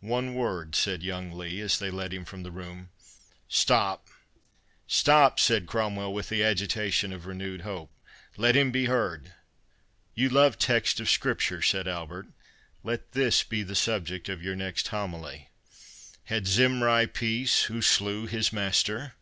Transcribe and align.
"One 0.00 0.34
word," 0.34 0.74
said 0.74 1.02
young 1.02 1.30
Lee, 1.30 1.60
as 1.60 1.78
they 1.78 1.90
led 1.90 2.14
him 2.14 2.24
from 2.24 2.42
the 2.42 2.50
room. 2.50 2.88
"Stop, 3.50 4.08
stop," 4.86 5.38
said 5.38 5.66
Cromwell, 5.66 6.14
with 6.14 6.30
the 6.30 6.42
agitation 6.42 7.12
of 7.12 7.26
renewed 7.26 7.60
hope—"let 7.60 8.56
him 8.56 8.70
be 8.70 8.86
heard." 8.86 9.34
"You 10.14 10.30
love 10.30 10.56
texts 10.58 11.00
of 11.00 11.10
Scripture," 11.10 11.60
said 11.60 11.86
Albert—"Let 11.86 13.12
this 13.12 13.42
be 13.42 13.62
the 13.62 13.74
subject 13.76 14.30
of 14.30 14.42
your 14.42 14.56
next 14.56 14.88
homily—'Had 14.88 16.46
Zimri 16.46 17.06
peace, 17.06 17.64
who 17.64 17.82
slew 17.82 18.26
his 18.26 18.50
master? 18.50 19.16